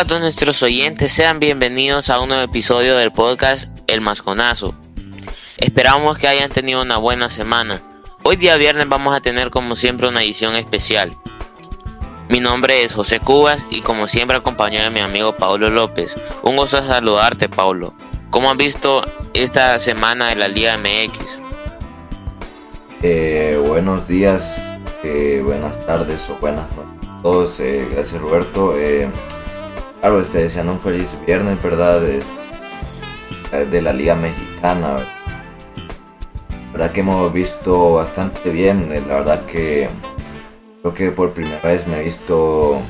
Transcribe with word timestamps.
A 0.00 0.06
todos 0.06 0.22
nuestros 0.22 0.62
oyentes, 0.62 1.12
sean 1.12 1.40
bienvenidos 1.40 2.08
a 2.08 2.20
un 2.20 2.30
nuevo 2.30 2.42
episodio 2.42 2.96
del 2.96 3.12
podcast 3.12 3.68
El 3.86 4.00
Masconazo. 4.00 4.74
Esperamos 5.58 6.16
que 6.16 6.26
hayan 6.26 6.48
tenido 6.48 6.80
una 6.80 6.96
buena 6.96 7.28
semana. 7.28 7.82
Hoy 8.22 8.36
día 8.36 8.56
viernes 8.56 8.88
vamos 8.88 9.14
a 9.14 9.20
tener 9.20 9.50
como 9.50 9.76
siempre 9.76 10.08
una 10.08 10.22
edición 10.22 10.56
especial. 10.56 11.14
Mi 12.30 12.40
nombre 12.40 12.82
es 12.82 12.94
José 12.94 13.20
Cubas 13.20 13.66
y 13.70 13.82
como 13.82 14.08
siempre 14.08 14.38
acompañado 14.38 14.84
de 14.84 14.90
mi 14.90 15.00
amigo 15.00 15.36
Paulo 15.36 15.68
López. 15.68 16.16
Un 16.42 16.56
gusto 16.56 16.82
saludarte 16.82 17.50
Paulo. 17.50 17.92
¿Cómo 18.30 18.50
han 18.50 18.56
visto 18.56 19.02
esta 19.34 19.78
semana 19.78 20.28
de 20.30 20.36
la 20.36 20.48
Liga 20.48 20.78
MX? 20.78 21.42
Eh, 23.02 23.62
buenos 23.66 24.08
días, 24.08 24.56
eh, 25.04 25.42
buenas 25.44 25.84
tardes 25.84 26.22
o 26.30 26.36
buenas 26.36 26.74
noches 26.74 27.06
a 27.06 27.20
todos. 27.20 27.60
Eh, 27.60 27.86
gracias 27.92 28.18
Roberto. 28.18 28.74
Claro, 30.00 30.22
este, 30.22 30.38
deseando 30.38 30.72
un 30.72 30.80
feliz 30.80 31.08
viernes, 31.26 31.62
¿verdad? 31.62 32.02
Es, 32.02 32.26
de 33.70 33.82
la 33.82 33.92
Liga 33.92 34.14
Mexicana. 34.14 34.96
¿verdad? 36.72 36.92
que 36.92 37.00
hemos 37.00 37.30
visto 37.32 37.94
bastante 37.94 38.48
bien. 38.50 38.88
La 38.88 39.16
verdad 39.16 39.44
que 39.44 39.90
creo 40.80 40.94
que 40.94 41.10
por 41.10 41.32
primera 41.32 41.60
vez 41.60 41.86
me 41.86 42.00
he 42.00 42.04
visto 42.04 42.80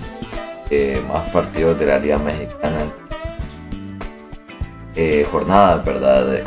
eh, 0.71 1.03
más 1.09 1.29
partidos 1.31 1.81
de 1.81 1.87
la 1.87 1.99
Liga 1.99 2.19
Mexicana. 2.19 2.79
Eh, 4.95 5.27
jornadas, 5.29 5.85
¿verdad? 5.85 6.45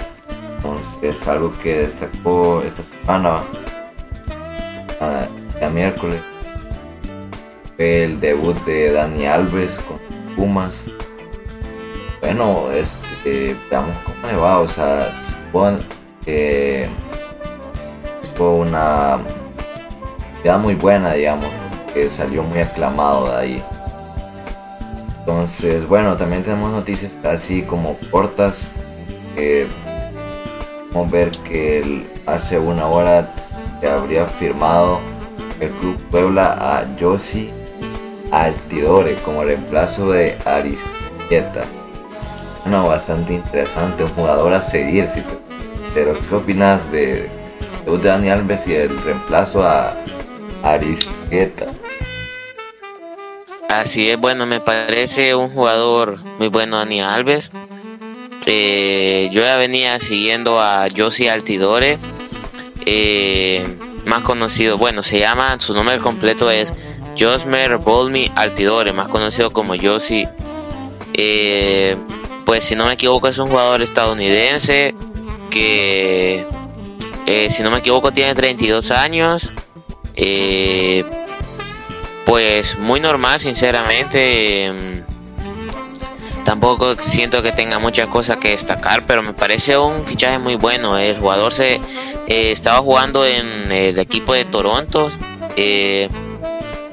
Entonces, 0.55 1.27
algo 1.27 1.51
que 1.61 1.79
destacó 1.79 2.61
esta 2.65 2.83
semana, 2.83 3.43
el 5.59 5.71
miércoles, 5.71 6.21
fue 7.75 8.05
el 8.05 8.21
debut 8.21 8.57
de 8.63 8.93
Dani 8.93 9.25
Alves 9.25 9.77
con 9.79 10.12
Pumas. 10.35 10.85
Bueno, 12.21 12.71
este, 12.71 13.55
veamos 13.69 13.95
cómo 14.05 14.27
le 14.27 14.35
va, 14.37 14.59
o 14.59 14.67
sea, 14.67 15.11
supone 15.23 15.79
que 16.25 16.87
fue 18.35 18.47
una 18.47 19.19
idea 20.41 20.57
muy 20.57 20.75
buena, 20.75 21.13
digamos, 21.13 21.47
que 21.93 22.09
salió 22.09 22.43
muy 22.43 22.59
aclamado 22.59 23.29
de 23.29 23.35
ahí. 23.35 23.63
Entonces, 25.19 25.87
bueno, 25.87 26.17
también 26.17 26.43
tenemos 26.43 26.71
noticias 26.71 27.13
así 27.23 27.61
como 27.61 27.97
cortas. 28.11 28.61
Eh, 29.35 29.67
a 30.95 31.01
ver 31.11 31.31
que 31.31 32.05
hace 32.25 32.59
una 32.59 32.87
hora 32.87 33.33
habría 33.83 34.25
firmado 34.25 34.99
el 35.59 35.69
Club 35.71 35.97
Puebla 36.09 36.53
a 36.59 36.95
Yossi 36.97 37.51
Altidore 38.33 39.15
como 39.17 39.43
reemplazo 39.43 40.11
de 40.11 40.35
Aristieta. 40.45 41.63
Bueno, 42.63 42.87
bastante 42.87 43.35
interesante, 43.35 44.03
un 44.03 44.09
jugador 44.09 44.53
a 44.53 44.61
seguir. 44.61 45.07
Si 45.07 45.21
pero 45.93 46.17
¿qué 46.27 46.35
opinas 46.35 46.91
de, 46.91 47.29
de 47.85 47.97
Dani 48.01 48.29
Alves 48.29 48.67
y 48.67 48.73
el 48.73 48.99
reemplazo 49.03 49.61
a 49.61 49.95
Aristieta? 50.63 51.67
Así 53.69 54.09
es, 54.09 54.17
bueno, 54.17 54.47
me 54.47 54.59
parece 54.59 55.35
un 55.35 55.49
jugador 55.49 56.19
muy 56.39 56.47
bueno 56.47 56.77
Dani 56.77 57.01
Alves. 57.01 57.51
Eh, 58.47 59.29
yo 59.31 59.41
ya 59.41 59.55
venía 59.57 59.99
siguiendo 59.99 60.59
a 60.59 60.87
Josi 60.95 61.27
Altidore, 61.27 61.99
eh, 62.85 63.63
más 64.05 64.21
conocido, 64.23 64.77
bueno, 64.77 65.03
se 65.03 65.19
llama, 65.19 65.57
su 65.59 65.73
nombre 65.73 65.97
completo 65.99 66.49
es 66.51 66.73
Josmer 67.17 67.77
Bolmi 67.77 68.31
Altidore, 68.35 68.93
más 68.93 69.07
conocido 69.07 69.51
como 69.51 69.73
Josie. 69.79 70.27
Eh, 71.13 71.95
pues 72.45 72.65
si 72.65 72.75
no 72.75 72.85
me 72.85 72.93
equivoco 72.93 73.27
es 73.27 73.37
un 73.37 73.49
jugador 73.49 73.81
estadounidense 73.81 74.95
que, 75.49 76.45
eh, 77.25 77.47
si 77.51 77.63
no 77.63 77.71
me 77.71 77.79
equivoco, 77.79 78.11
tiene 78.11 78.33
32 78.33 78.91
años. 78.91 79.51
Eh, 80.15 81.05
pues 82.25 82.77
muy 82.77 82.99
normal, 82.99 83.39
sinceramente. 83.39 84.65
Em, 84.65 85.03
tampoco 86.43 86.95
siento 86.95 87.41
que 87.41 87.51
tenga 87.51 87.79
muchas 87.79 88.07
cosas 88.07 88.37
que 88.37 88.49
destacar, 88.49 89.05
pero 89.05 89.21
me 89.21 89.33
parece 89.33 89.77
un 89.77 90.05
fichaje 90.05 90.39
muy 90.39 90.55
bueno. 90.55 90.97
El 90.97 91.17
jugador 91.17 91.53
se 91.53 91.79
estaba 92.27 92.79
jugando 92.79 93.25
en 93.25 93.71
el 93.71 93.99
equipo 93.99 94.33
de 94.33 94.45
Toronto. 94.45 95.09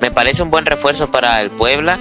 Me 0.01 0.11
parece 0.11 0.43
un 0.43 0.51
buen 0.51 0.67
refuerzo 0.67 1.11
para 1.11 1.41
el 1.41 1.51
Puebla. 1.51 1.99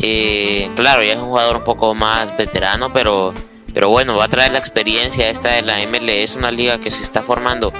Eh, 0.00 0.70
claro, 0.76 1.02
ya 1.02 1.12
es 1.12 1.18
un 1.18 1.26
jugador 1.26 1.56
un 1.56 1.64
poco 1.64 1.94
más 1.94 2.36
veterano, 2.36 2.92
pero, 2.92 3.32
pero 3.72 3.88
bueno, 3.88 4.16
va 4.16 4.24
a 4.24 4.28
traer 4.28 4.52
la 4.52 4.58
experiencia 4.58 5.28
esta 5.28 5.50
de 5.50 5.62
la 5.62 5.78
MLS, 5.86 6.30
es 6.30 6.36
una 6.36 6.50
liga 6.50 6.78
que 6.78 6.90
se 6.90 7.02
está 7.02 7.22
formando 7.22 7.72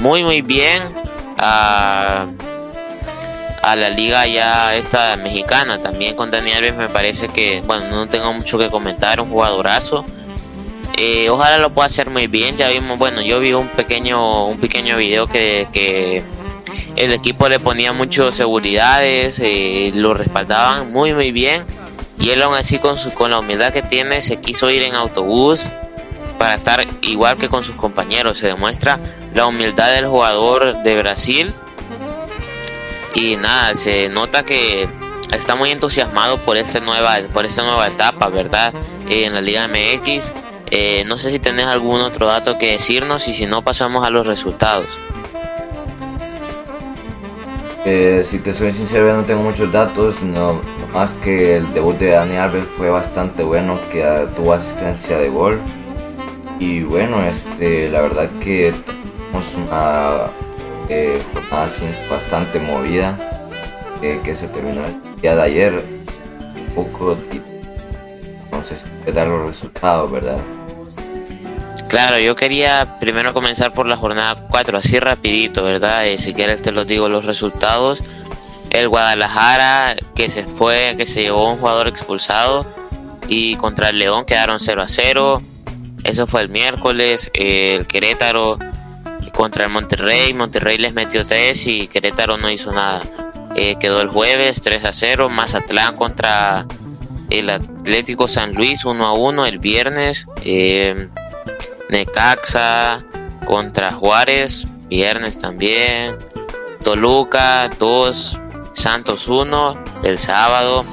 muy 0.00 0.24
muy 0.24 0.42
bien 0.42 0.82
a, 1.38 2.26
a 3.62 3.76
la 3.76 3.88
liga 3.88 4.26
ya 4.26 4.74
esta 4.74 5.16
mexicana, 5.16 5.80
también 5.80 6.14
con 6.14 6.30
Daniel 6.30 6.58
Alves 6.58 6.76
me 6.76 6.88
parece 6.88 7.28
que, 7.28 7.62
bueno, 7.66 7.86
no 7.90 8.08
tengo 8.08 8.32
mucho 8.32 8.58
que 8.58 8.68
comentar, 8.68 9.20
un 9.20 9.30
jugadorazo. 9.30 10.04
Eh, 10.96 11.28
ojalá 11.28 11.58
lo 11.58 11.72
pueda 11.72 11.86
hacer 11.86 12.08
muy 12.10 12.28
bien, 12.28 12.56
ya 12.56 12.68
vimos, 12.68 12.98
bueno, 12.98 13.20
yo 13.20 13.40
vi 13.40 13.52
un 13.52 13.68
pequeño, 13.68 14.46
un 14.46 14.58
pequeño 14.58 14.96
video 14.96 15.26
que, 15.26 15.66
que 15.72 16.22
el 16.96 17.12
equipo 17.12 17.48
le 17.48 17.60
ponía 17.60 17.92
muchas 17.92 18.34
seguridades, 18.34 19.38
eh, 19.40 19.92
lo 19.94 20.14
respaldaban 20.14 20.92
muy 20.92 21.12
muy 21.12 21.32
bien 21.32 21.64
y 22.18 22.30
él 22.30 22.42
aún 22.42 22.54
así 22.54 22.78
con, 22.78 22.96
su, 22.96 23.12
con 23.12 23.30
la 23.30 23.40
humildad 23.40 23.72
que 23.72 23.82
tiene 23.82 24.22
se 24.22 24.36
quiso 24.36 24.70
ir 24.70 24.82
en 24.82 24.94
autobús 24.94 25.70
para 26.38 26.54
estar 26.54 26.86
igual 27.02 27.36
que 27.36 27.48
con 27.48 27.64
sus 27.64 27.76
compañeros. 27.76 28.38
Se 28.38 28.46
demuestra 28.48 29.00
la 29.34 29.46
humildad 29.46 29.92
del 29.92 30.06
jugador 30.06 30.82
de 30.82 30.96
Brasil 30.96 31.52
y 33.14 33.36
nada, 33.36 33.74
se 33.74 34.08
nota 34.08 34.44
que 34.44 34.88
está 35.32 35.54
muy 35.54 35.70
entusiasmado 35.70 36.38
por 36.38 36.56
esta 36.56 36.80
nueva, 36.80 37.18
por 37.32 37.44
esta 37.44 37.62
nueva 37.62 37.86
etapa, 37.86 38.28
¿verdad? 38.28 38.74
Eh, 39.08 39.26
en 39.26 39.34
la 39.34 39.40
Liga 39.40 39.68
MX. 39.68 40.32
Eh, 40.70 41.04
no 41.06 41.18
sé 41.18 41.30
si 41.30 41.38
tenés 41.38 41.66
algún 41.66 42.00
otro 42.00 42.26
dato 42.26 42.58
que 42.58 42.72
decirnos 42.72 43.28
y 43.28 43.34
si 43.34 43.46
no 43.46 43.62
pasamos 43.62 44.04
a 44.04 44.10
los 44.10 44.26
resultados. 44.26 44.86
Eh, 47.86 48.22
si 48.24 48.38
te 48.38 48.54
soy 48.54 48.72
sincero, 48.72 49.14
no 49.14 49.24
tengo 49.24 49.42
muchos 49.42 49.70
datos, 49.70 50.22
no, 50.22 50.60
más 50.94 51.12
que 51.22 51.56
el 51.56 51.74
debut 51.74 51.98
de 51.98 52.12
Dani 52.12 52.36
Alves 52.36 52.64
fue 52.64 52.88
bastante 52.88 53.42
bueno, 53.42 53.78
que 53.92 54.02
tuvo 54.34 54.54
asistencia 54.54 55.18
de 55.18 55.28
gol. 55.28 55.60
Y 56.58 56.82
bueno, 56.82 57.22
este, 57.22 57.90
la 57.90 58.00
verdad 58.00 58.30
que 58.40 58.72
tuvimos 58.72 59.54
una 59.54 60.30
eh, 60.88 61.20
jornada 61.34 61.68
bastante 62.10 62.58
movida, 62.58 63.18
eh, 64.00 64.18
que 64.24 64.34
se 64.34 64.48
terminó 64.48 64.82
el 64.86 65.20
día 65.20 65.36
de 65.36 65.42
ayer, 65.42 65.84
un 66.68 66.74
poco, 66.74 67.16
entonces, 68.44 68.82
dar 69.14 69.26
los 69.26 69.46
resultados, 69.46 70.10
¿verdad? 70.10 70.38
Claro, 71.88 72.18
yo 72.18 72.34
quería 72.34 72.96
primero 72.98 73.32
comenzar 73.34 73.72
por 73.72 73.86
la 73.86 73.96
jornada 73.96 74.46
4, 74.50 74.78
así 74.78 74.98
rapidito, 74.98 75.62
¿verdad? 75.62 76.06
Eh, 76.06 76.18
si 76.18 76.34
quieres 76.34 76.62
te 76.62 76.72
los 76.72 76.86
digo 76.86 77.08
los 77.08 77.24
resultados. 77.24 78.02
El 78.70 78.88
Guadalajara 78.88 79.94
que 80.16 80.28
se 80.28 80.44
fue, 80.44 80.94
que 80.96 81.06
se 81.06 81.22
llevó 81.22 81.52
un 81.52 81.58
jugador 81.58 81.86
expulsado 81.86 82.66
y 83.28 83.56
contra 83.56 83.90
el 83.90 83.98
León 83.98 84.24
quedaron 84.24 84.58
0 84.58 84.82
a 84.82 84.88
0. 84.88 85.42
Eso 86.02 86.26
fue 86.26 86.42
el 86.42 86.48
miércoles. 86.48 87.30
el 87.34 87.86
Querétaro 87.86 88.58
contra 89.32 89.64
el 89.64 89.70
Monterrey, 89.70 90.32
Monterrey 90.34 90.78
les 90.78 90.94
metió 90.94 91.26
3 91.26 91.66
y 91.66 91.88
Querétaro 91.88 92.36
no 92.36 92.50
hizo 92.50 92.72
nada. 92.72 93.02
Eh, 93.56 93.76
quedó 93.78 94.00
el 94.00 94.08
jueves 94.08 94.60
3 94.62 94.84
a 94.84 94.92
0. 94.92 95.28
Mazatlán 95.28 95.94
contra 95.96 96.66
el 97.30 97.50
Atlético 97.50 98.28
San 98.28 98.54
Luis 98.54 98.84
1 98.84 99.04
a 99.04 99.12
1 99.12 99.46
el 99.46 99.58
viernes. 99.58 100.26
Eh, 100.42 101.08
Necaxa 101.88 103.04
contra 103.46 103.92
Juárez, 103.92 104.66
viernes 104.88 105.38
también. 105.38 106.16
Toluca 106.82 107.70
2, 107.78 108.38
Santos 108.72 109.28
1, 109.28 109.84
el 110.04 110.18
sábado. 110.18 110.84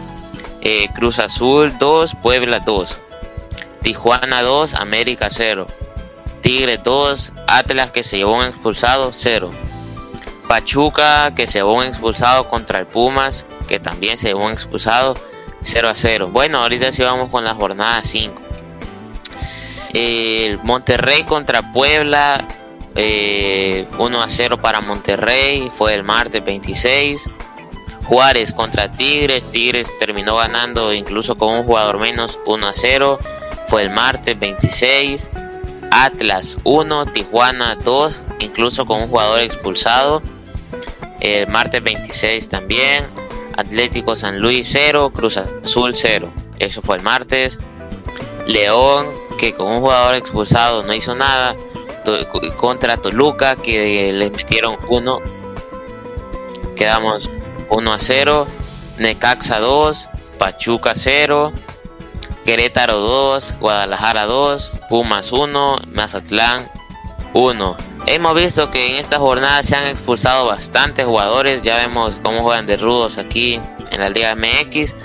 Eh, 0.61 0.87
Cruz 0.93 1.19
Azul 1.19 1.73
2, 1.79 2.15
Puebla 2.21 2.59
2. 2.59 2.99
Tijuana 3.81 4.43
2, 4.43 4.75
América 4.75 5.29
0. 5.31 5.65
Tigre 6.41 6.77
2, 6.77 7.33
Atlas 7.47 7.91
que 7.91 8.03
se 8.03 8.17
llevó 8.17 8.37
un 8.37 8.45
expulsado 8.45 9.11
0. 9.11 9.51
Pachuca 10.47 11.33
que 11.33 11.47
se 11.47 11.59
llevó 11.59 11.75
un 11.75 11.85
expulsado 11.85 12.49
contra 12.49 12.79
el 12.79 12.85
Pumas 12.85 13.45
que 13.67 13.79
también 13.79 14.17
se 14.17 14.27
llevó 14.27 14.45
un 14.45 14.51
expulsado 14.51 15.15
0 15.63 15.89
a 15.89 15.95
0. 15.95 16.29
Bueno, 16.31 16.59
ahorita 16.59 16.91
sí 16.91 17.03
vamos 17.03 17.29
con 17.29 17.43
la 17.43 17.55
jornada 17.55 18.01
5 18.03 18.40
el 19.93 20.59
Monterrey 20.63 21.23
contra 21.23 21.71
Puebla, 21.71 22.43
1 22.93 22.97
eh, 22.97 23.87
a 23.97 24.25
0 24.27 24.57
para 24.59 24.81
Monterrey, 24.81 25.69
fue 25.75 25.93
el 25.93 26.03
martes 26.03 26.43
26. 26.43 27.29
Juárez 28.05 28.51
contra 28.53 28.91
Tigres, 28.91 29.45
Tigres 29.51 29.97
terminó 29.99 30.35
ganando 30.35 30.93
incluso 30.93 31.35
con 31.35 31.53
un 31.53 31.63
jugador 31.63 31.99
menos 31.99 32.39
1 32.45 32.67
a 32.67 32.73
0, 32.73 33.19
fue 33.67 33.83
el 33.83 33.89
martes 33.89 34.37
26. 34.37 35.31
Atlas 35.91 36.57
1, 36.63 37.05
Tijuana 37.07 37.75
2, 37.75 38.23
incluso 38.39 38.85
con 38.85 39.01
un 39.01 39.07
jugador 39.09 39.41
expulsado. 39.41 40.23
El 41.19 41.47
martes 41.47 41.83
26 41.83 42.49
también. 42.49 43.05
Atlético 43.57 44.15
San 44.15 44.39
Luis 44.39 44.67
0, 44.71 45.11
Cruz 45.13 45.37
Azul 45.37 45.93
0. 45.93 46.29
Eso 46.59 46.81
fue 46.81 46.95
el 46.95 47.03
martes. 47.03 47.59
León, 48.47 49.05
que 49.41 49.53
con 49.55 49.67
un 49.67 49.79
jugador 49.79 50.13
expulsado 50.13 50.83
no 50.83 50.93
hizo 50.93 51.15
nada. 51.15 51.55
Contra 52.57 52.97
Toluca, 52.97 53.55
que 53.55 54.13
les 54.13 54.31
metieron 54.31 54.77
1. 54.87 55.19
Quedamos 56.75 57.29
1 57.69 57.91
a 57.91 57.99
0. 57.99 58.47
Necaxa 58.99 59.59
2, 59.59 60.09
Pachuca 60.37 60.91
0. 60.93 61.51
Querétaro 62.45 62.99
2, 62.99 63.55
Guadalajara 63.59 64.25
2, 64.25 64.73
Pumas 64.89 65.31
1, 65.31 65.77
Mazatlán 65.91 66.69
1. 67.33 67.77
Hemos 68.05 68.35
visto 68.35 68.69
que 68.69 68.91
en 68.91 68.95
esta 68.97 69.17
jornada 69.17 69.63
se 69.63 69.75
han 69.75 69.87
expulsado 69.87 70.45
bastantes 70.45 71.05
jugadores, 71.05 71.63
ya 71.63 71.77
vemos 71.77 72.13
cómo 72.23 72.41
juegan 72.41 72.67
de 72.67 72.77
rudos 72.77 73.17
aquí 73.17 73.59
en 73.91 73.99
la 73.99 74.09
Liga 74.09 74.35
MX. 74.35 74.95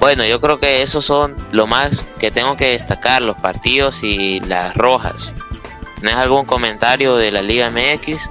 Bueno, 0.00 0.24
yo 0.24 0.40
creo 0.40 0.58
que 0.58 0.80
esos 0.80 1.04
son 1.04 1.36
lo 1.52 1.66
más 1.66 2.06
que 2.18 2.30
tengo 2.30 2.56
que 2.56 2.70
destacar, 2.70 3.20
los 3.20 3.36
partidos 3.36 4.02
y 4.02 4.40
las 4.40 4.74
rojas. 4.74 5.34
¿Tienes 5.96 6.16
algún 6.16 6.46
comentario 6.46 7.16
de 7.16 7.30
la 7.30 7.42
Liga 7.42 7.70
MX? 7.70 8.30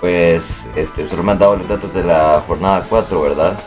Pues 0.00 0.66
este, 0.74 1.06
solo 1.06 1.22
me 1.22 1.32
han 1.32 1.38
dado 1.38 1.56
los 1.56 1.68
datos 1.68 1.92
de 1.92 2.02
la 2.02 2.42
jornada 2.46 2.86
4, 2.88 3.20
¿verdad? 3.20 3.58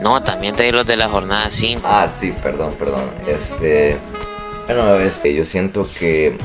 No, 0.00 0.22
también 0.22 0.54
te 0.54 0.64
di 0.64 0.72
los 0.72 0.84
de 0.84 0.98
la 0.98 1.08
jornada 1.08 1.50
5. 1.50 1.80
Ah, 1.84 2.06
sí, 2.14 2.34
perdón, 2.42 2.74
perdón. 2.78 3.10
Este. 3.26 3.96
Bueno, 4.66 4.96
es 4.96 5.16
que 5.16 5.34
yo 5.34 5.46
siento 5.46 5.86
que 5.98 6.36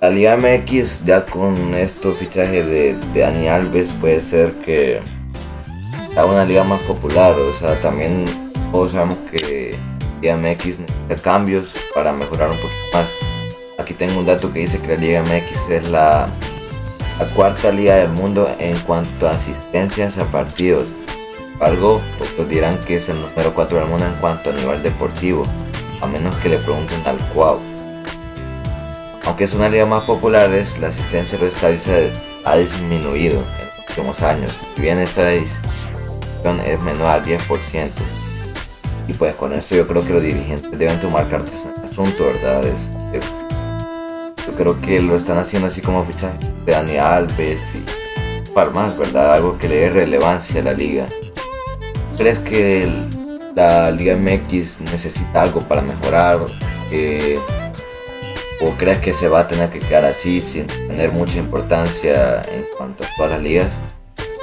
la 0.00 0.08
Liga 0.08 0.38
MX 0.38 1.04
ya 1.04 1.26
con 1.26 1.74
estos 1.74 2.16
fichajes 2.16 2.66
de, 2.66 2.94
de 3.12 3.20
Dani 3.20 3.48
Alves 3.48 3.92
puede 3.92 4.20
ser 4.20 4.52
que 4.64 5.02
sea 6.14 6.24
una 6.24 6.44
liga 6.44 6.64
más 6.64 6.80
popular. 6.82 7.32
O 7.32 7.52
sea, 7.54 7.80
también 7.80 8.24
todos 8.72 8.92
sabemos 8.92 9.18
que 9.30 9.76
Liga 10.20 10.36
MX 10.36 10.78
necesita 10.78 11.16
cambios 11.22 11.72
para 11.94 12.12
mejorar 12.12 12.50
un 12.50 12.56
poquito 12.56 12.78
más. 12.94 13.06
Aquí 13.78 13.92
tengo 13.92 14.20
un 14.20 14.26
dato 14.26 14.52
que 14.52 14.60
dice 14.60 14.80
que 14.80 14.88
la 14.88 14.96
Liga 14.96 15.22
MX 15.22 15.70
es 15.70 15.90
la, 15.90 16.26
la 17.18 17.26
cuarta 17.34 17.70
liga 17.70 17.96
del 17.96 18.10
mundo 18.10 18.48
en 18.58 18.78
cuanto 18.80 19.28
a 19.28 19.32
asistencias 19.32 20.16
a 20.16 20.24
partidos 20.26 20.86
embargo, 21.54 22.00
pocos 22.18 22.48
dirán 22.48 22.78
que 22.80 22.96
es 22.96 23.08
el 23.08 23.20
número 23.20 23.54
4 23.54 23.78
del 23.78 23.88
mundo 23.88 24.04
en 24.04 24.14
cuanto 24.14 24.50
a 24.50 24.52
nivel 24.52 24.82
deportivo, 24.82 25.44
a 26.02 26.06
menos 26.06 26.34
que 26.36 26.48
le 26.50 26.58
pregunten 26.58 27.00
al 27.06 27.16
Cuau. 27.32 27.58
Aunque 29.24 29.44
es 29.44 29.54
una 29.54 29.68
liga 29.68 29.86
más 29.86 30.02
popular, 30.02 30.50
la 30.80 30.88
asistencia 30.88 31.38
de 31.38 31.46
los 31.46 31.54
estadios 31.54 32.12
ha 32.44 32.56
disminuido 32.56 33.38
en 33.38 33.66
los 33.66 33.88
últimos 33.88 34.22
años, 34.22 34.50
si 34.74 34.82
bien 34.82 34.98
esta 34.98 35.22
es 36.50 36.80
menor 36.80 37.08
al 37.08 37.24
10%. 37.24 37.90
Y 39.08 39.12
pues 39.14 39.34
con 39.34 39.52
esto 39.52 39.74
yo 39.74 39.86
creo 39.86 40.04
que 40.04 40.12
los 40.12 40.22
dirigentes 40.22 40.78
deben 40.78 41.00
tomar 41.00 41.28
cartas 41.28 41.54
en 41.64 41.82
el 41.82 41.90
asunto, 41.90 42.24
¿verdad? 42.24 42.64
Este, 42.64 43.20
yo 44.46 44.54
creo 44.56 44.80
que 44.80 45.00
lo 45.00 45.16
están 45.16 45.38
haciendo 45.38 45.68
así 45.68 45.80
como 45.80 46.04
fichaje 46.04 46.38
de 46.64 46.72
Dani 46.72 46.96
Alves 46.96 47.74
y 47.74 48.50
para 48.52 48.70
más, 48.70 48.96
¿verdad? 48.96 49.34
Algo 49.34 49.58
que 49.58 49.68
le 49.68 49.76
dé 49.76 49.90
relevancia 49.90 50.60
a 50.60 50.64
la 50.64 50.72
liga. 50.72 51.06
¿Crees 52.16 52.38
que 52.38 52.88
la 53.54 53.90
Liga 53.90 54.16
MX 54.16 54.80
necesita 54.80 55.42
algo 55.42 55.60
para 55.60 55.82
mejorar? 55.82 56.40
Eh, 56.90 57.38
¿O 58.60 58.70
crees 58.78 58.98
que 58.98 59.12
se 59.12 59.28
va 59.28 59.40
a 59.40 59.48
tener 59.48 59.68
que 59.70 59.80
quedar 59.80 60.04
así 60.04 60.40
sin 60.40 60.66
tener 60.66 61.10
mucha 61.10 61.38
importancia 61.38 62.42
en 62.42 62.64
cuanto 62.76 63.04
a 63.04 63.08
todas 63.16 63.32
las 63.32 63.42
ligas? 63.42 63.68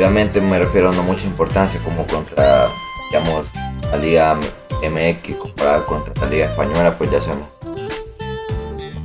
Realmente 0.01 0.41
me 0.41 0.57
refiero 0.57 0.89
a 0.89 0.95
no 0.95 1.03
mucha 1.03 1.27
importancia 1.27 1.79
como 1.83 2.07
contra, 2.07 2.65
digamos, 3.11 3.45
la 3.91 3.97
Liga 3.97 4.35
MX 4.81 5.35
comparada 5.35 5.85
contra 5.85 6.11
la 6.23 6.27
Liga 6.27 6.45
Española, 6.47 6.97
pues 6.97 7.11
ya 7.11 7.21
sabemos. 7.21 7.47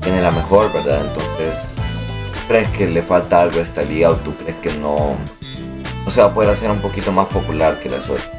Tiene 0.00 0.22
la 0.22 0.30
mejor, 0.30 0.72
¿verdad? 0.72 1.04
Entonces, 1.04 1.52
¿crees 2.48 2.66
que 2.70 2.86
le 2.86 3.02
falta 3.02 3.42
algo 3.42 3.58
a 3.58 3.62
esta 3.62 3.82
liga 3.82 4.08
o 4.08 4.14
tú 4.14 4.34
crees 4.36 4.56
que 4.62 4.72
no, 4.78 5.18
no 6.02 6.10
se 6.10 6.22
va 6.22 6.28
a 6.28 6.34
poder 6.34 6.48
hacer 6.48 6.70
un 6.70 6.80
poquito 6.80 7.12
más 7.12 7.26
popular 7.26 7.78
que 7.78 7.90
las 7.90 8.08
otras? 8.08 8.30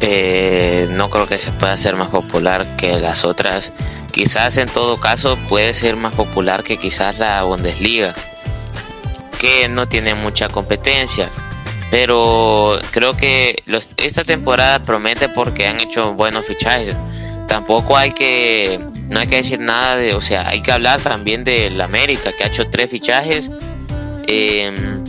Eh, 0.00 0.86
no 0.92 1.10
creo 1.10 1.26
que 1.26 1.38
se 1.38 1.50
pueda 1.50 1.72
hacer 1.72 1.96
más 1.96 2.10
popular 2.10 2.76
que 2.76 3.00
las 3.00 3.24
otras. 3.24 3.72
Quizás 4.12 4.58
en 4.58 4.68
todo 4.68 5.00
caso 5.00 5.36
puede 5.48 5.74
ser 5.74 5.96
más 5.96 6.14
popular 6.14 6.62
que 6.62 6.78
quizás 6.78 7.18
la 7.18 7.42
Bundesliga, 7.42 8.14
no 9.70 9.88
tiene 9.88 10.14
mucha 10.14 10.48
competencia. 10.48 11.28
Pero 11.90 12.78
creo 12.90 13.16
que 13.16 13.62
esta 13.96 14.24
temporada 14.24 14.80
promete 14.82 15.28
porque 15.28 15.66
han 15.66 15.80
hecho 15.80 16.12
buenos 16.14 16.46
fichajes. 16.46 16.96
Tampoco 17.46 17.96
hay 17.96 18.10
que, 18.10 18.80
no 19.08 19.20
hay 19.20 19.26
que 19.28 19.36
decir 19.36 19.60
nada 19.60 19.96
de, 19.96 20.14
o 20.14 20.20
sea, 20.20 20.48
hay 20.48 20.62
que 20.62 20.72
hablar 20.72 21.00
también 21.00 21.44
del 21.44 21.80
América, 21.80 22.32
que 22.32 22.44
ha 22.44 22.48
hecho 22.48 22.68
tres 22.68 22.90
fichajes. 22.90 23.50
Em, 24.26 25.04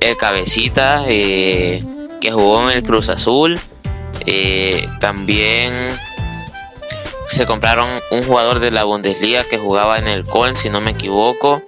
el 0.00 0.16
Cabecita, 0.16 1.04
eh, 1.08 1.82
que 2.20 2.30
jugó 2.30 2.70
en 2.70 2.76
el 2.76 2.82
Cruz 2.82 3.08
Azul 3.08 3.58
eh, 4.26 4.86
también 5.00 5.72
se 7.26 7.46
compraron 7.46 7.88
un 8.10 8.22
jugador 8.22 8.58
de 8.58 8.70
la 8.70 8.84
Bundesliga 8.84 9.44
que 9.44 9.58
jugaba 9.58 9.98
en 9.98 10.08
el 10.08 10.24
Köln, 10.24 10.56
si 10.56 10.68
no 10.68 10.80
me 10.80 10.90
equivoco. 10.90 11.62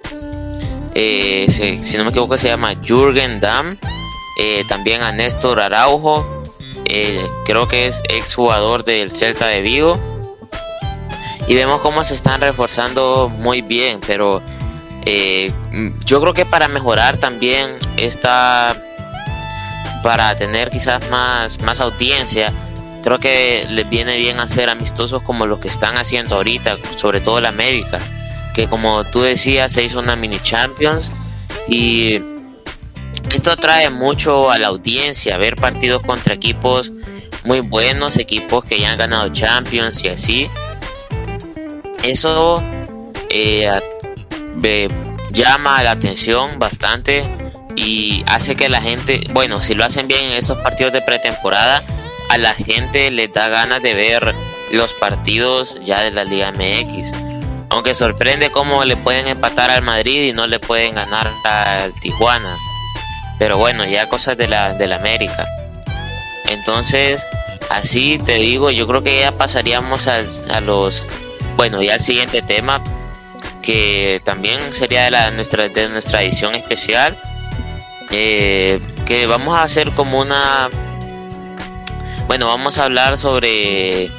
Eh, 1.03 1.79
si 1.81 1.97
no 1.97 2.03
me 2.03 2.11
equivoco 2.11 2.37
se 2.37 2.49
llama 2.49 2.75
Jürgen 2.81 3.39
Damm. 3.39 3.77
Eh, 4.39 4.63
también 4.69 5.01
a 5.01 5.11
Néstor 5.11 5.59
Araujo. 5.59 6.43
creo 7.45 7.67
que 7.67 7.87
es 7.87 8.01
ex 8.09 8.35
jugador 8.35 8.83
del 8.83 9.11
Celta 9.11 9.47
de 9.47 9.61
Vigo. 9.61 9.99
Y 11.47 11.55
vemos 11.55 11.81
cómo 11.81 12.03
se 12.03 12.13
están 12.13 12.39
reforzando 12.41 13.29
muy 13.29 13.61
bien. 13.61 13.99
Pero 14.05 14.41
yo 16.05 16.21
creo 16.21 16.33
que 16.33 16.45
para 16.45 16.67
mejorar 16.67 17.17
también 17.17 17.79
esta 17.97 18.75
para 20.03 20.35
tener 20.35 20.69
quizás 20.69 21.09
más, 21.09 21.59
más 21.61 21.79
audiencia. 21.79 22.53
Creo 23.03 23.17
que 23.17 23.65
les 23.69 23.89
viene 23.89 24.17
bien 24.17 24.39
hacer 24.39 24.69
amistosos 24.69 25.23
como 25.23 25.45
los 25.45 25.59
que 25.59 25.67
están 25.67 25.97
haciendo 25.97 26.35
ahorita, 26.35 26.77
sobre 26.95 27.19
todo 27.19 27.41
la 27.41 27.49
América, 27.49 27.99
que 28.53 28.67
como 28.67 29.03
tú 29.05 29.21
decías 29.21 29.71
se 29.71 29.83
hizo 29.83 29.99
una 29.99 30.15
mini 30.15 30.39
Champions 30.41 31.11
y 31.67 32.19
esto 33.33 33.51
atrae 33.51 33.89
mucho 33.89 34.51
a 34.51 34.57
la 34.57 34.67
audiencia, 34.67 35.37
ver 35.37 35.55
partidos 35.55 36.01
contra 36.01 36.33
equipos 36.33 36.91
muy 37.43 37.61
buenos, 37.61 38.17
equipos 38.17 38.65
que 38.65 38.79
ya 38.79 38.91
han 38.91 38.97
ganado 38.97 39.29
Champions 39.29 40.03
y 40.03 40.09
así. 40.09 40.49
Eso 42.03 42.61
eh, 43.29 43.69
llama 45.31 45.83
la 45.83 45.91
atención 45.91 46.59
bastante 46.59 47.23
y 47.75 48.23
hace 48.27 48.55
que 48.55 48.69
la 48.69 48.81
gente, 48.81 49.21
bueno, 49.31 49.61
si 49.61 49.75
lo 49.75 49.85
hacen 49.85 50.07
bien 50.07 50.25
en 50.25 50.31
esos 50.33 50.57
partidos 50.57 50.93
de 50.93 51.01
pretemporada, 51.01 51.83
a 52.29 52.37
la 52.37 52.53
gente 52.53 53.11
le 53.11 53.27
da 53.27 53.47
ganas 53.47 53.81
de 53.81 53.93
ver 53.93 54.35
los 54.71 54.93
partidos 54.93 55.79
ya 55.83 56.01
de 56.01 56.11
la 56.11 56.23
Liga 56.23 56.51
MX. 56.51 57.30
Aunque 57.71 57.95
sorprende 57.95 58.51
cómo 58.51 58.83
le 58.83 58.97
pueden 58.97 59.27
empatar 59.27 59.71
al 59.71 59.81
Madrid 59.81 60.29
y 60.29 60.33
no 60.33 60.45
le 60.45 60.59
pueden 60.59 60.95
ganar 60.95 61.31
al 61.45 61.97
Tijuana. 61.99 62.55
Pero 63.39 63.57
bueno, 63.57 63.85
ya 63.85 64.09
cosas 64.09 64.37
de 64.37 64.47
la, 64.47 64.73
de 64.73 64.87
la 64.87 64.97
América. 64.97 65.47
Entonces, 66.49 67.25
así 67.69 68.19
te 68.19 68.33
digo, 68.33 68.71
yo 68.71 68.85
creo 68.87 69.01
que 69.01 69.21
ya 69.21 69.31
pasaríamos 69.31 70.07
a, 70.07 70.21
a 70.53 70.59
los, 70.59 71.05
bueno, 71.55 71.81
ya 71.81 71.93
al 71.93 72.01
siguiente 72.01 72.41
tema, 72.41 72.83
que 73.61 74.21
también 74.25 74.73
sería 74.73 75.05
de, 75.05 75.11
la, 75.11 75.31
nuestra, 75.31 75.69
de 75.69 75.87
nuestra 75.87 76.21
edición 76.23 76.55
especial 76.55 77.17
eh, 78.11 78.81
que 79.05 79.25
vamos 79.25 79.55
a 79.55 79.63
hacer 79.63 79.91
como 79.91 80.19
una... 80.19 80.69
Bueno, 82.27 82.47
vamos 82.47 82.77
a 82.77 82.83
hablar 82.83 83.17
sobre 83.17 84.11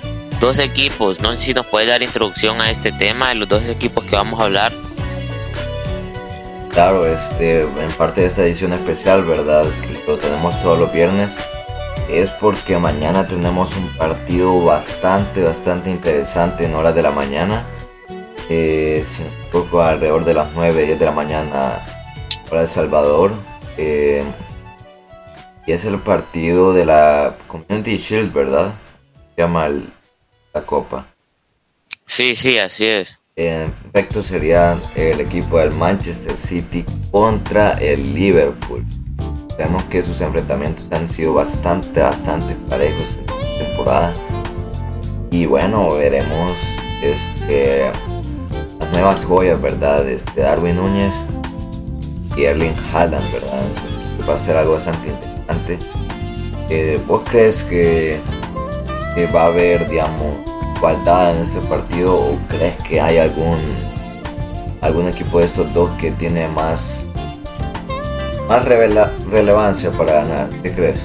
dos 0.43 0.59
equipos. 0.59 1.21
No 1.21 1.31
sé 1.31 1.39
si 1.39 1.55
nos 1.55 1.67
puede 1.67 1.87
dar 1.87 2.03
introducción 2.03 2.61
a 2.61 2.69
este 2.69 2.91
tema 2.93 3.29
de 3.31 3.37
los 3.37 3.49
dos 3.49 3.67
equipos 3.69 4.05
que 4.05 4.17
vamos 4.17 4.41
a 4.41 4.45
hablar. 4.45 4.73
Claro, 6.71 7.07
este, 7.07 7.61
en 7.61 7.93
parte 7.97 8.23
de 8.23 8.27
esta 8.27 8.43
edición 8.43 8.73
especial, 8.73 9.23
¿verdad? 9.23 9.65
Que 9.65 10.11
lo 10.11 10.19
tenemos 10.19 10.61
todos 10.61 10.79
los 10.79 10.93
viernes. 10.93 11.37
Es 12.11 12.29
porque 12.31 12.77
mañana 12.77 13.27
tenemos 13.27 13.77
un 13.77 13.87
partido 13.97 14.65
bastante, 14.65 15.43
bastante 15.43 15.91
interesante 15.91 16.65
en 16.65 16.75
horas 16.75 16.95
de 16.95 17.03
la 17.03 17.13
mañana. 17.13 17.65
Eh, 18.49 19.05
poco 19.53 19.81
alrededor 19.81 20.25
de 20.25 20.35
las 20.35 20.49
9, 20.55 20.87
10 20.87 20.99
de 20.99 21.05
la 21.05 21.13
mañana 21.13 21.79
para 22.51 22.63
El 22.63 22.69
Salvador 22.69 23.33
Eh, 23.79 24.23
y 25.65 25.73
es 25.73 25.85
el 25.85 25.99
partido 25.99 26.75
de 26.75 26.85
la 26.85 27.37
Community 27.47 27.97
Shield, 27.97 28.33
¿verdad? 28.33 28.75
Se 29.37 29.43
llama 29.43 29.69
la 30.53 30.63
Copa. 30.63 31.07
Sí, 32.07 32.35
sí, 32.35 32.59
así 32.59 32.87
es. 32.87 33.19
En 33.37 33.73
efecto 33.89 34.23
sería 34.23 34.77
el 34.95 35.21
equipo 35.21 35.59
del 35.59 35.73
Manchester 35.73 36.37
City 36.37 36.85
contra 37.11 37.73
el 37.73 38.15
Liverpool. 38.15 38.85
Sabemos 39.57 39.83
que 39.85 40.03
sus 40.03 40.21
enfrentamientos 40.21 40.85
han 40.93 41.09
sido 41.09 41.35
bastante, 41.35 42.01
bastante 42.01 42.55
parejos 42.69 43.17
en 43.17 43.25
esta 43.25 43.65
temporada. 43.65 44.15
Y 45.31 45.47
bueno, 45.47 45.95
veremos 45.95 46.53
este, 47.03 47.91
las 48.79 48.93
nuevas 48.93 49.25
joyas, 49.25 49.61
¿verdad? 49.61 50.07
Este, 50.07 50.43
Darwin 50.43 50.77
Núñez 50.77 51.15
y 52.37 52.45
Erling 52.45 52.75
Haaland, 52.93 53.33
¿verdad? 53.33 53.63
Va 54.29 54.35
a 54.35 54.39
ser 54.39 54.57
algo 54.57 54.75
bastante 54.75 55.09
interesante. 55.09 55.79
Eh, 56.69 57.01
¿Vos 57.07 57.23
crees 57.29 57.63
que, 57.63 58.21
va 59.35 59.43
a 59.43 59.47
haber, 59.47 59.89
digamos, 59.89 60.37
igualdad 60.77 61.37
en 61.37 61.43
este 61.43 61.61
partido 61.61 62.15
o 62.17 62.39
crees 62.49 62.77
que 62.83 63.01
hay 63.01 63.19
algún 63.19 63.59
algún 64.81 65.07
equipo 65.07 65.39
de 65.39 65.47
estos 65.47 65.73
dos 65.73 65.91
que 65.99 66.11
tiene 66.11 66.49
más 66.49 67.07
más 68.49 68.65
relevancia 68.65 69.91
para 69.93 70.25
ganar? 70.25 70.51
¿Qué 70.63 70.73
crees? 70.73 71.01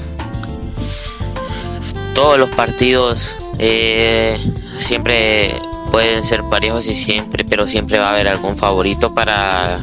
Todos 2.13 2.39
los 2.39 2.49
partidos 2.49 3.37
eh, 3.59 4.35
siempre 4.79 5.53
pueden 5.91 6.23
ser 6.23 6.43
parejos 6.49 6.87
y 6.87 6.95
siempre, 6.95 7.45
pero 7.45 7.67
siempre 7.67 7.99
va 7.99 8.07
a 8.07 8.11
haber 8.13 8.27
algún 8.27 8.57
favorito 8.57 9.13
para, 9.13 9.79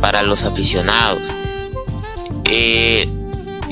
para 0.00 0.22
los 0.22 0.44
aficionados. 0.44 1.22
Eh, 2.44 3.08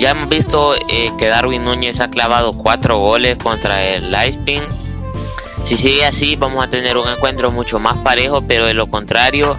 ya 0.00 0.12
hemos 0.12 0.30
visto 0.30 0.74
eh, 0.88 1.10
que 1.18 1.26
Darwin 1.26 1.62
Núñez 1.62 2.00
ha 2.00 2.08
clavado 2.08 2.54
cuatro 2.54 2.98
goles 2.98 3.36
contra 3.36 3.84
el 3.84 4.10
Leipzig. 4.10 4.62
Si 5.62 5.76
sigue 5.76 6.06
así, 6.06 6.36
vamos 6.36 6.64
a 6.64 6.70
tener 6.70 6.96
un 6.96 7.06
encuentro 7.06 7.50
mucho 7.50 7.78
más 7.78 7.98
parejo, 7.98 8.40
pero 8.40 8.66
de 8.66 8.72
lo 8.72 8.86
contrario, 8.86 9.58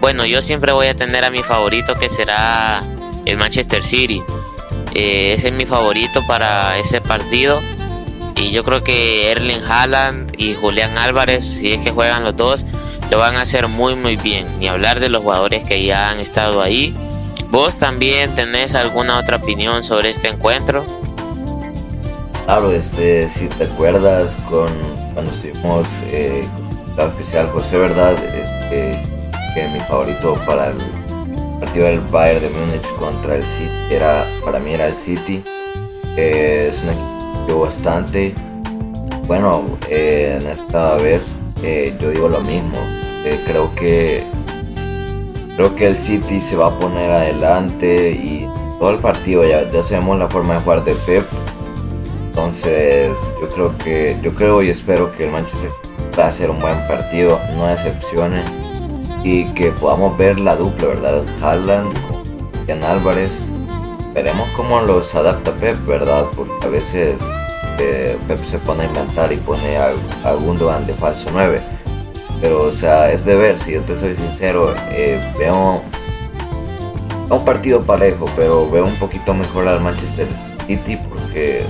bueno, 0.00 0.24
yo 0.24 0.40
siempre 0.40 0.70
voy 0.70 0.86
a 0.86 0.94
tener 0.94 1.24
a 1.24 1.30
mi 1.30 1.42
favorito 1.42 1.96
que 1.96 2.08
será 2.08 2.80
el 3.24 3.36
Manchester 3.36 3.82
City. 3.82 4.22
Eh, 4.94 5.34
ese 5.36 5.48
es 5.48 5.54
mi 5.54 5.66
favorito 5.66 6.24
para 6.28 6.78
ese 6.78 7.00
partido. 7.00 7.60
Y 8.36 8.52
yo 8.52 8.62
creo 8.62 8.84
que 8.84 9.32
Erling 9.32 9.64
Haaland 9.68 10.32
y 10.38 10.54
Julián 10.54 10.96
Álvarez, 10.96 11.44
si 11.44 11.72
es 11.72 11.80
que 11.80 11.90
juegan 11.90 12.22
los 12.22 12.36
dos, 12.36 12.64
lo 13.10 13.18
van 13.18 13.34
a 13.34 13.42
hacer 13.42 13.66
muy 13.66 13.96
muy 13.96 14.14
bien. 14.14 14.46
Ni 14.60 14.68
hablar 14.68 15.00
de 15.00 15.08
los 15.08 15.22
jugadores 15.22 15.64
que 15.64 15.82
ya 15.82 16.10
han 16.10 16.20
estado 16.20 16.62
ahí. 16.62 16.94
¿Vos 17.52 17.76
también 17.76 18.34
tenés 18.34 18.74
alguna 18.74 19.18
otra 19.18 19.36
opinión 19.36 19.84
sobre 19.84 20.08
este 20.08 20.28
encuentro? 20.28 20.86
Claro, 22.46 22.72
este, 22.72 23.28
si 23.28 23.46
te 23.46 23.64
acuerdas 23.64 24.34
con 24.48 24.68
cuando 25.12 25.30
estuvimos 25.30 25.86
eh, 26.06 26.48
con 26.96 27.10
especial 27.10 27.50
José, 27.50 27.76
¿verdad? 27.76 28.14
Este, 28.14 29.02
que 29.54 29.68
mi 29.68 29.80
favorito 29.80 30.34
para 30.46 30.68
el 30.68 30.78
partido 31.60 31.88
del 31.88 32.00
Bayern 32.00 32.40
de 32.40 32.48
Múnich 32.48 32.88
contra 32.98 33.36
el 33.36 33.44
City 33.44 33.70
era, 33.90 34.24
para 34.42 34.58
mí 34.58 34.72
era 34.72 34.86
el 34.86 34.96
City. 34.96 35.44
es 36.16 36.82
un 36.82 36.88
equipo 36.88 37.60
bastante. 37.60 38.34
Bueno, 39.26 39.78
eh, 39.90 40.38
en 40.40 40.46
esta 40.46 40.94
vez 40.94 41.36
eh, 41.62 41.94
yo 42.00 42.12
digo 42.12 42.30
lo 42.30 42.40
mismo. 42.40 42.78
Eh, 43.26 43.38
creo 43.46 43.74
que 43.74 44.24
creo 45.56 45.74
que 45.74 45.86
el 45.86 45.96
City 45.96 46.40
se 46.40 46.56
va 46.56 46.68
a 46.68 46.78
poner 46.78 47.10
adelante 47.10 48.10
y 48.10 48.48
todo 48.78 48.90
el 48.90 48.98
partido 48.98 49.44
ya, 49.44 49.70
ya 49.70 49.82
sabemos 49.82 50.18
la 50.18 50.28
forma 50.28 50.54
de 50.54 50.60
jugar 50.60 50.84
de 50.84 50.94
Pep. 50.94 51.26
Entonces 52.26 53.16
yo 53.40 53.48
creo 53.48 53.78
que 53.78 54.16
yo 54.22 54.34
creo 54.34 54.62
y 54.62 54.70
espero 54.70 55.14
que 55.16 55.26
el 55.26 55.30
Manchester 55.30 55.70
va 56.18 56.26
a 56.26 56.32
ser 56.32 56.50
un 56.50 56.60
buen 56.60 56.76
partido, 56.86 57.38
no 57.56 57.70
excepciones 57.70 58.44
y 59.22 59.44
que 59.54 59.70
podamos 59.70 60.16
ver 60.18 60.40
la 60.40 60.56
dupla, 60.56 60.88
¿verdad? 60.88 61.24
Haaland 61.42 61.92
con 62.08 62.66
Jan 62.66 62.82
Álvarez. 62.82 63.32
Veremos 64.14 64.48
cómo 64.56 64.80
los 64.80 65.14
adapta 65.14 65.52
Pep, 65.52 65.76
¿verdad? 65.86 66.26
Porque 66.34 66.66
a 66.66 66.68
veces 66.68 67.20
eh, 67.78 68.16
Pep 68.26 68.38
se 68.44 68.58
pone 68.58 68.84
a 68.84 68.86
inventar 68.86 69.32
y 69.32 69.36
pone 69.36 69.76
a, 69.76 69.92
a 70.24 70.32
Gundogan 70.32 70.86
de 70.86 70.94
falso 70.94 71.30
9. 71.32 71.60
Pero, 72.42 72.64
o 72.64 72.72
sea, 72.72 73.10
es 73.10 73.24
de 73.24 73.36
ver, 73.36 73.58
si 73.58 73.72
yo 73.72 73.80
te 73.80 73.96
soy 73.96 74.14
sincero, 74.14 74.74
eh, 74.90 75.18
veo 75.38 75.82
un 77.30 77.44
partido 77.46 77.82
parejo, 77.82 78.26
pero 78.36 78.70
veo 78.70 78.84
un 78.84 78.96
poquito 78.96 79.32
mejor 79.32 79.66
al 79.66 79.80
Manchester 79.80 80.26
City 80.66 80.98
porque, 81.08 81.64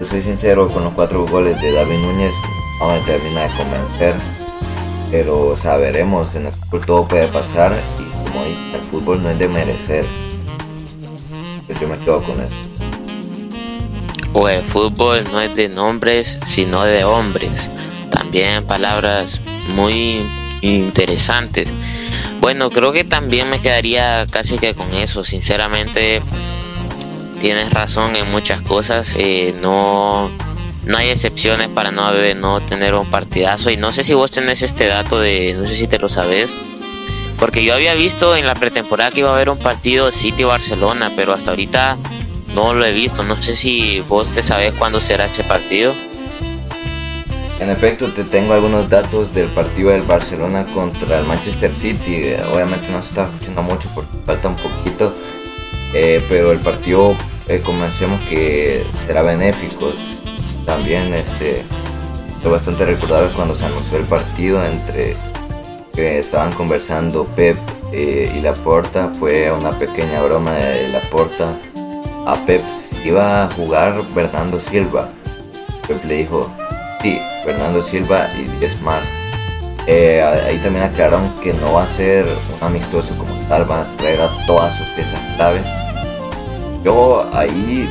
te 0.00 0.04
soy 0.04 0.22
sincero, 0.22 0.66
con 0.66 0.82
los 0.82 0.92
cuatro 0.94 1.24
goles 1.26 1.60
de 1.60 1.72
David 1.72 1.98
Núñez 1.98 2.32
no 2.80 2.88
me 2.88 2.98
termina 3.02 3.42
de 3.42 3.48
convencer 3.50 4.16
pero 5.10 5.48
o 5.48 5.56
sea, 5.56 5.76
veremos, 5.76 6.34
en 6.36 6.46
el 6.46 6.52
fútbol 6.52 6.86
todo 6.86 7.08
puede 7.08 7.28
pasar 7.28 7.76
y 7.98 8.28
como 8.28 8.44
dice, 8.44 8.60
el 8.74 8.80
fútbol 8.90 9.22
no 9.22 9.30
es 9.30 9.38
de 9.38 9.48
merecer. 9.48 10.04
Pues 11.66 11.80
yo 11.80 11.88
me 11.88 11.98
quedo 11.98 12.22
con 12.22 12.40
eso. 12.40 12.54
O 14.32 14.48
el 14.48 14.62
fútbol 14.62 15.24
no 15.32 15.40
es 15.40 15.54
de 15.56 15.68
nombres, 15.68 16.38
sino 16.46 16.84
de 16.84 17.04
hombres. 17.04 17.70
También 18.10 18.64
palabras 18.64 19.40
muy 19.68 20.20
interesantes. 20.62 21.68
Bueno, 22.40 22.70
creo 22.70 22.92
que 22.92 23.04
también 23.04 23.50
me 23.50 23.60
quedaría 23.60 24.26
casi 24.30 24.58
que 24.58 24.74
con 24.74 24.92
eso. 24.94 25.24
Sinceramente, 25.24 26.22
tienes 27.40 27.70
razón 27.72 28.16
en 28.16 28.30
muchas 28.30 28.62
cosas. 28.62 29.14
Eh, 29.16 29.54
no 29.62 30.30
no 30.84 30.98
hay 30.98 31.10
excepciones 31.10 31.68
para 31.68 31.90
no, 31.90 32.04
haber, 32.04 32.36
no 32.36 32.60
tener 32.60 32.94
un 32.94 33.06
partidazo. 33.06 33.70
Y 33.70 33.76
no 33.76 33.92
sé 33.92 34.04
si 34.04 34.14
vos 34.14 34.30
tenés 34.30 34.62
este 34.62 34.86
dato 34.86 35.20
de, 35.20 35.54
no 35.58 35.66
sé 35.66 35.76
si 35.76 35.86
te 35.86 35.98
lo 35.98 36.08
sabes. 36.08 36.54
Porque 37.38 37.64
yo 37.64 37.74
había 37.74 37.94
visto 37.94 38.36
en 38.36 38.46
la 38.46 38.54
pretemporada 38.54 39.10
que 39.10 39.20
iba 39.20 39.30
a 39.30 39.34
haber 39.34 39.48
un 39.48 39.58
partido 39.58 40.10
City-Barcelona, 40.12 41.12
pero 41.16 41.32
hasta 41.32 41.50
ahorita 41.50 41.96
no 42.54 42.74
lo 42.74 42.84
he 42.84 42.92
visto. 42.92 43.22
No 43.22 43.36
sé 43.36 43.56
si 43.56 44.00
vos 44.08 44.32
te 44.32 44.42
sabes 44.42 44.74
cuándo 44.74 45.00
será 45.00 45.26
este 45.26 45.42
partido. 45.44 45.94
En 47.60 47.68
efecto, 47.68 48.12
te 48.12 48.24
tengo 48.24 48.54
algunos 48.54 48.88
datos 48.88 49.34
del 49.34 49.46
partido 49.48 49.90
del 49.90 50.02
Barcelona 50.02 50.64
contra 50.74 51.18
el 51.18 51.26
Manchester 51.26 51.74
City. 51.76 52.32
Obviamente 52.52 52.88
no 52.90 53.02
se 53.02 53.10
está 53.10 53.24
escuchando 53.26 53.62
mucho 53.62 53.88
porque 53.94 54.10
falta 54.24 54.48
un 54.48 54.56
poquito. 54.56 55.12
Eh, 55.92 56.24
pero 56.28 56.52
el 56.52 56.58
partido, 56.60 57.14
eh, 57.48 57.60
comencemos 57.64 58.20
que 58.28 58.86
será 59.06 59.22
benéfico 59.22 59.92
también 60.64 61.12
este 61.14 61.64
fue 62.42 62.52
bastante 62.52 62.84
recordable 62.86 63.30
cuando 63.34 63.56
se 63.56 63.66
anunció 63.66 63.98
el 63.98 64.04
partido 64.04 64.64
entre 64.64 65.16
que 65.92 66.20
estaban 66.20 66.52
conversando 66.52 67.24
Pep 67.34 67.58
eh, 67.92 68.32
y 68.34 68.40
Laporta 68.40 69.10
fue 69.18 69.50
una 69.50 69.72
pequeña 69.72 70.22
broma 70.22 70.52
de 70.52 70.88
Laporta 70.90 71.58
a 72.24 72.36
Pep 72.46 72.62
iba 73.04 73.44
a 73.44 73.50
jugar 73.50 74.00
Fernando 74.14 74.60
Silva 74.60 75.08
Pep 75.88 76.04
le 76.04 76.18
dijo 76.18 76.48
sí 77.02 77.20
Fernando 77.44 77.82
Silva 77.82 78.28
y 78.38 78.44
10 78.58 78.82
más 78.82 79.02
eh, 79.86 80.22
ahí 80.22 80.58
también 80.58 80.84
aclararon 80.84 81.28
que 81.42 81.52
no 81.54 81.72
va 81.72 81.84
a 81.84 81.86
ser 81.86 82.24
un 82.26 82.66
amistoso 82.66 83.14
como 83.16 83.34
tal 83.48 83.64
van 83.64 83.80
a 83.80 83.96
traer 83.96 84.20
a 84.20 84.46
todas 84.46 84.74
sus 84.76 84.86
piezas 84.90 85.18
clave 85.36 85.62
yo 86.82 87.28
ahí 87.34 87.88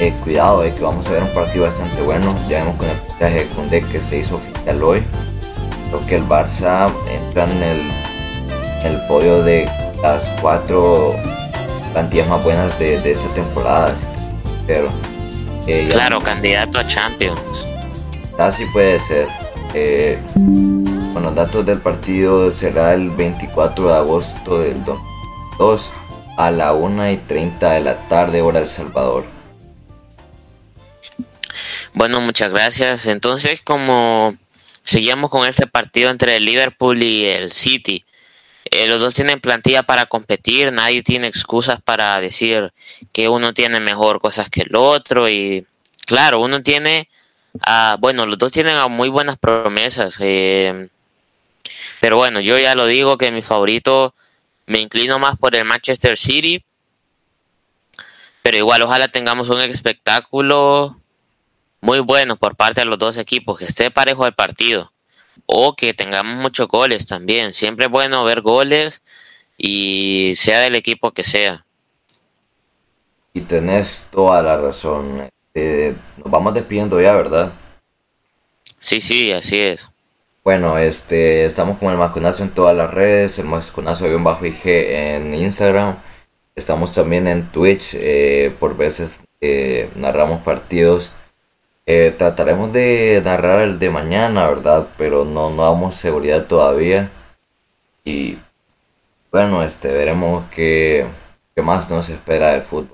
eh, 0.00 0.12
cuidado, 0.24 0.64
eh, 0.64 0.74
que 0.74 0.82
vamos 0.82 1.06
a 1.06 1.12
ver 1.12 1.22
un 1.22 1.28
partido 1.28 1.66
bastante 1.66 2.02
bueno. 2.02 2.28
Ya 2.48 2.60
vemos 2.60 2.76
con 2.76 2.88
el 2.88 2.96
fichaje 2.96 3.34
de 3.34 3.46
Kunde 3.46 3.80
que 3.82 4.00
se 4.00 4.18
hizo 4.18 4.36
oficial 4.36 4.82
hoy. 4.82 5.04
Creo 5.88 6.06
que 6.06 6.16
el 6.16 6.24
Barça 6.24 6.92
entra 7.08 7.44
en 7.44 7.62
el, 7.62 7.80
el 8.84 9.06
podio 9.06 9.42
de 9.42 9.70
las 10.02 10.24
cuatro 10.40 11.14
plantillas 11.92 12.28
más 12.28 12.42
buenas 12.42 12.76
de, 12.78 12.96
esta 12.96 13.28
temporada. 13.34 13.94
Pero, 14.66 14.88
eh, 15.66 15.88
claro, 15.90 16.18
candidato 16.18 16.80
a 16.80 16.86
Champions. 16.86 17.68
Así 18.38 18.66
puede 18.66 18.98
ser. 19.00 19.28
Eh, 19.74 20.18
con 21.12 21.22
los 21.22 21.34
datos 21.34 21.64
del 21.66 21.80
partido 21.80 22.50
será 22.50 22.94
el 22.94 23.10
24 23.10 23.88
de 23.88 23.94
agosto 23.94 24.60
del 24.60 24.84
2 25.58 25.90
a 26.36 26.50
la 26.50 26.72
1 26.72 27.10
y 27.12 27.16
30 27.16 27.70
de 27.70 27.80
la 27.80 28.08
tarde, 28.08 28.42
hora 28.42 28.60
El 28.60 28.68
Salvador. 28.68 29.24
Bueno, 31.92 32.20
muchas 32.20 32.52
gracias. 32.52 33.06
Entonces, 33.06 33.62
como 33.62 34.34
seguimos 34.82 35.30
con 35.30 35.46
este 35.46 35.66
partido 35.66 36.10
entre 36.10 36.36
el 36.36 36.44
Liverpool 36.44 37.02
y 37.02 37.26
el 37.26 37.52
City, 37.52 38.04
eh, 38.70 38.88
los 38.88 38.98
dos 38.98 39.14
tienen 39.14 39.40
plantilla 39.40 39.84
para 39.84 40.06
competir, 40.06 40.72
nadie 40.72 41.02
tiene 41.02 41.28
excusas 41.28 41.80
para 41.80 42.20
decir 42.20 42.72
que 43.12 43.28
uno 43.28 43.54
tiene 43.54 43.78
mejor 43.78 44.20
cosas 44.20 44.50
que 44.50 44.62
el 44.62 44.74
otro 44.74 45.28
y 45.28 45.66
claro, 46.06 46.40
uno 46.40 46.62
tiene, 46.62 47.08
uh, 47.54 47.98
bueno, 47.98 48.26
los 48.26 48.38
dos 48.38 48.52
tienen 48.52 48.76
muy 48.90 49.08
buenas 49.08 49.36
promesas, 49.36 50.16
eh, 50.20 50.88
pero 52.00 52.16
bueno, 52.16 52.40
yo 52.40 52.58
ya 52.58 52.74
lo 52.74 52.86
digo 52.86 53.16
que 53.16 53.30
mi 53.30 53.42
favorito 53.42 54.14
me 54.66 54.80
inclino 54.80 55.18
más 55.18 55.36
por 55.36 55.54
el 55.54 55.64
Manchester 55.64 56.16
City. 56.16 56.64
Pero 58.42 58.58
igual, 58.58 58.82
ojalá 58.82 59.08
tengamos 59.08 59.48
un 59.48 59.60
espectáculo 59.60 61.00
muy 61.80 62.00
bueno 62.00 62.36
por 62.36 62.56
parte 62.56 62.82
de 62.82 62.86
los 62.86 62.98
dos 62.98 63.16
equipos, 63.16 63.58
que 63.58 63.64
esté 63.64 63.90
parejo 63.90 64.26
el 64.26 64.34
partido. 64.34 64.92
O 65.46 65.74
que 65.74 65.94
tengamos 65.94 66.36
muchos 66.36 66.68
goles 66.68 67.06
también. 67.06 67.54
Siempre 67.54 67.86
es 67.86 67.90
bueno 67.90 68.24
ver 68.24 68.42
goles 68.42 69.02
y 69.56 70.34
sea 70.36 70.60
del 70.60 70.74
equipo 70.74 71.12
que 71.12 71.24
sea. 71.24 71.64
Y 73.32 73.40
tenés 73.42 74.06
toda 74.10 74.42
la 74.42 74.56
razón. 74.56 75.28
Eh, 75.54 75.94
nos 76.18 76.30
vamos 76.30 76.52
despidiendo 76.52 77.00
ya, 77.00 77.12
¿verdad? 77.14 77.52
Sí, 78.78 79.00
sí, 79.00 79.32
así 79.32 79.58
es. 79.58 79.90
Bueno, 80.44 80.76
este, 80.76 81.46
estamos 81.46 81.78
con 81.78 81.90
el 81.90 81.96
Masconazo 81.96 82.42
en 82.42 82.50
todas 82.50 82.76
las 82.76 82.92
redes, 82.92 83.38
el 83.38 83.46
Masconazo 83.46 84.04
bajo 84.22 84.44
IG 84.44 84.60
en 84.66 85.34
Instagram. 85.34 85.96
Estamos 86.54 86.92
también 86.92 87.26
en 87.26 87.50
Twitch, 87.50 87.94
eh, 87.94 88.54
por 88.60 88.76
veces 88.76 89.20
eh, 89.40 89.88
narramos 89.96 90.42
partidos. 90.42 91.10
Eh, 91.86 92.14
trataremos 92.16 92.72
de 92.72 93.22
narrar 93.24 93.60
el 93.60 93.78
de 93.78 93.90
mañana, 93.90 94.48
¿verdad? 94.48 94.88
Pero 94.98 95.24
no, 95.24 95.50
no 95.50 95.62
damos 95.62 95.96
seguridad 95.96 96.46
todavía. 96.46 97.10
Y 98.04 98.36
bueno, 99.32 99.62
este, 99.62 99.88
veremos 99.88 100.44
qué, 100.50 101.06
qué 101.54 101.62
más 101.62 101.88
nos 101.88 102.08
espera 102.10 102.52
del 102.52 102.62
fútbol. 102.62 102.92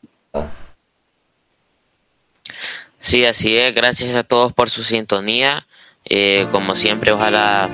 Sí, 3.01 3.25
así 3.25 3.57
es. 3.57 3.75
Gracias 3.75 4.15
a 4.15 4.23
todos 4.23 4.53
por 4.53 4.69
su 4.69 4.83
sintonía. 4.83 5.67
Eh, 6.05 6.47
como 6.53 6.75
siempre, 6.75 7.13
ojalá 7.13 7.71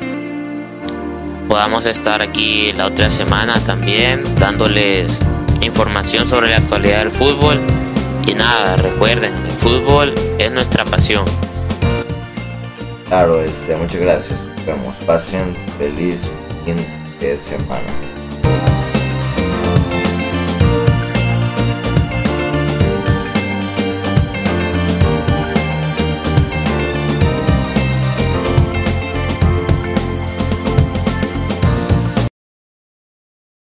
podamos 1.49 1.85
estar 1.85 2.23
aquí 2.23 2.73
la 2.73 2.87
otra 2.87 3.11
semana 3.11 3.59
también 3.65 4.23
dándoles 4.37 5.19
información 5.63 6.29
sobre 6.29 6.51
la 6.51 6.59
actualidad 6.59 7.01
del 7.01 7.11
fútbol. 7.11 7.61
Y 8.25 8.35
nada, 8.35 8.77
recuerden, 8.77 9.35
el 9.35 9.53
fútbol 9.53 10.15
es 10.39 10.53
nuestra 10.53 10.85
pasión. 10.85 11.25
Claro, 13.09 13.43
este, 13.43 13.75
muchas 13.77 14.01
gracias. 14.01 14.39
Nos. 14.67 14.97
Pasen 15.05 15.57
feliz 15.79 16.21
fin 16.65 16.77
de 17.21 17.37
semana. 17.37 18.16